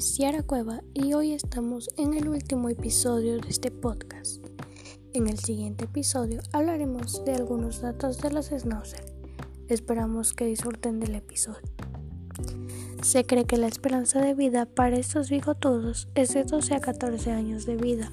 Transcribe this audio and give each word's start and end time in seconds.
es 0.00 0.18
Cueva 0.46 0.82
y 0.94 1.12
hoy 1.12 1.32
estamos 1.32 1.90
en 1.98 2.14
el 2.14 2.26
último 2.26 2.70
episodio 2.70 3.38
de 3.38 3.50
este 3.50 3.70
podcast. 3.70 4.42
En 5.12 5.28
el 5.28 5.38
siguiente 5.38 5.84
episodio 5.84 6.40
hablaremos 6.54 7.22
de 7.26 7.34
algunos 7.34 7.82
datos 7.82 8.16
de 8.16 8.30
los 8.30 8.46
Schnauzer. 8.46 9.04
Esperamos 9.68 10.32
que 10.32 10.46
disfruten 10.46 11.00
del 11.00 11.16
episodio. 11.16 11.68
Se 13.02 13.26
cree 13.26 13.44
que 13.44 13.58
la 13.58 13.66
esperanza 13.66 14.22
de 14.22 14.32
vida 14.32 14.64
para 14.64 14.96
estos 14.96 15.28
bigotudos 15.28 16.08
es 16.14 16.32
de 16.32 16.44
12 16.44 16.76
a 16.76 16.80
14 16.80 17.32
años 17.32 17.66
de 17.66 17.76
vida. 17.76 18.10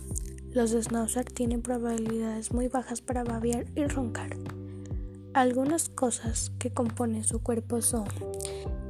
Los 0.52 0.72
Schnauzer 0.72 1.24
tienen 1.24 1.62
probabilidades 1.62 2.52
muy 2.52 2.68
bajas 2.68 3.00
para 3.00 3.24
babear 3.24 3.66
y 3.76 3.86
roncar. 3.86 4.36
Algunas 5.34 5.88
cosas 5.88 6.52
que 6.60 6.70
componen 6.70 7.24
su 7.24 7.42
cuerpo 7.42 7.82
son 7.82 8.04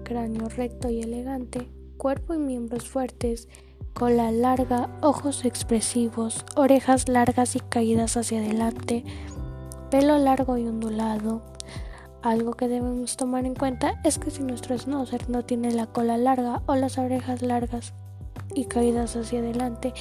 cráneo 0.03 0.49
recto 0.49 0.89
y 0.89 1.02
elegante, 1.02 1.70
cuerpo 1.97 2.33
y 2.33 2.37
miembros 2.37 2.87
fuertes, 2.87 3.49
cola 3.93 4.31
larga, 4.31 4.89
ojos 5.01 5.43
expresivos, 5.43 6.45
orejas 6.55 7.09
largas 7.09 7.55
y 7.55 7.59
caídas 7.59 8.15
hacia 8.15 8.39
adelante, 8.39 9.03
pelo 9.89 10.17
largo 10.17 10.57
y 10.57 10.67
ondulado. 10.67 11.41
Algo 12.21 12.53
que 12.53 12.67
debemos 12.67 13.17
tomar 13.17 13.45
en 13.45 13.55
cuenta 13.55 13.99
es 14.03 14.20
que 14.20 14.31
si 14.31 14.43
nuestro 14.43 14.77
schnauzer 14.77 15.29
no 15.29 15.43
tiene 15.43 15.71
la 15.71 15.87
cola 15.87 16.17
larga 16.17 16.61
o 16.65 16.75
las 16.75 16.97
orejas 16.97 17.41
largas 17.41 17.93
y 18.53 18.65
caídas 18.65 19.15
hacia 19.15 19.39
adelante, 19.39 19.93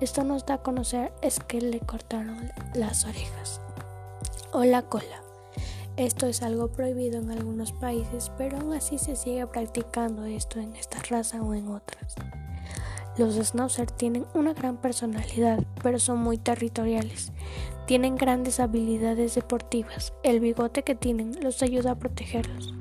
esto 0.00 0.24
nos 0.24 0.46
da 0.46 0.54
a 0.54 0.62
conocer 0.62 1.12
es 1.22 1.40
que 1.40 1.60
le 1.60 1.80
cortaron 1.80 2.50
las 2.74 3.04
orejas 3.04 3.60
o 4.52 4.64
la 4.64 4.82
cola. 4.82 5.27
Esto 5.98 6.28
es 6.28 6.42
algo 6.42 6.68
prohibido 6.68 7.20
en 7.20 7.28
algunos 7.28 7.72
países, 7.72 8.30
pero 8.38 8.58
aún 8.58 8.72
así 8.72 8.98
se 8.98 9.16
sigue 9.16 9.44
practicando 9.48 10.26
esto 10.26 10.60
en 10.60 10.76
esta 10.76 11.02
raza 11.10 11.42
o 11.42 11.54
en 11.54 11.66
otras. 11.66 12.14
Los 13.16 13.34
Schnauzer 13.34 13.90
tienen 13.90 14.24
una 14.32 14.54
gran 14.54 14.76
personalidad, 14.76 15.58
pero 15.82 15.98
son 15.98 16.20
muy 16.20 16.38
territoriales. 16.38 17.32
Tienen 17.88 18.14
grandes 18.14 18.60
habilidades 18.60 19.34
deportivas. 19.34 20.12
El 20.22 20.38
bigote 20.38 20.84
que 20.84 20.94
tienen 20.94 21.36
los 21.42 21.64
ayuda 21.64 21.90
a 21.90 21.98
protegerlos. 21.98 22.74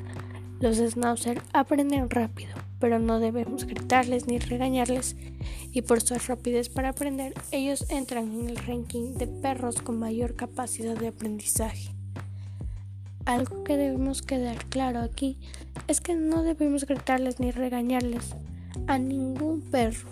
Los 0.60 0.78
Schnauzer 0.78 1.42
aprenden 1.54 2.12
rápido, 2.12 2.54
pero 2.80 3.00
no 3.00 3.20
debemos 3.20 3.66
gritarles 3.66 4.28
ni 4.28 4.38
regañarles. 4.38 5.16
Y 5.72 5.82
por 5.82 6.02
su 6.02 6.14
rapidez 6.14 6.70
para 6.70 6.90
aprender, 6.90 7.34
ellos 7.50 7.84
entran 7.90 8.32
en 8.32 8.50
el 8.50 8.58
ranking 8.58 9.16
de 9.16 9.26
perros 9.26 9.82
con 9.82 9.98
mayor 9.98 10.36
capacidad 10.36 10.96
de 10.96 11.08
aprendizaje. 11.08 11.97
Algo 13.28 13.66
que 13.66 13.76
debemos 13.76 14.22
quedar 14.22 14.66
claro 14.68 15.02
aquí 15.02 15.38
es 15.90 16.00
que 16.00 16.16
no 16.16 16.44
debemos 16.44 16.86
gritarles 16.86 17.42
ni 17.42 17.52
regañarles 17.52 18.34
a 18.88 19.00
ningún 19.00 19.60
perro, 19.60 20.08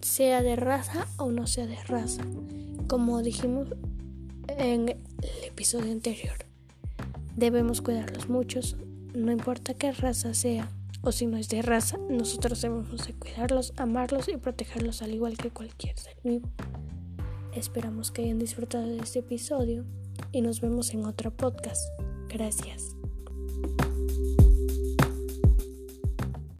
sea 0.00 0.42
de 0.42 0.56
raza 0.56 1.06
o 1.16 1.30
no 1.30 1.46
sea 1.46 1.68
de 1.68 1.80
raza, 1.84 2.22
como 2.88 3.22
dijimos 3.22 3.68
en 4.48 4.88
el 4.88 5.44
episodio 5.46 5.92
anterior. 5.92 6.34
Debemos 7.36 7.82
cuidarlos 7.82 8.28
muchos, 8.28 8.76
no 9.14 9.30
importa 9.30 9.74
qué 9.74 9.92
raza 9.92 10.34
sea 10.34 10.68
o 11.02 11.12
si 11.12 11.26
no 11.26 11.36
es 11.36 11.48
de 11.50 11.62
raza, 11.62 11.98
nosotros 12.08 12.60
debemos 12.62 13.06
de 13.06 13.14
cuidarlos, 13.14 13.74
amarlos 13.76 14.28
y 14.28 14.36
protegerlos 14.38 15.02
al 15.02 15.14
igual 15.14 15.36
que 15.36 15.50
cualquier 15.50 15.96
ser 15.96 16.16
vivo. 16.24 16.48
Esperamos 17.54 18.10
que 18.10 18.22
hayan 18.22 18.40
disfrutado 18.40 18.88
de 18.88 18.98
este 18.98 19.20
episodio 19.20 19.84
y 20.32 20.40
nos 20.40 20.60
vemos 20.60 20.92
en 20.94 21.04
otro 21.04 21.30
podcast. 21.30 21.84
Gracias. 22.32 22.96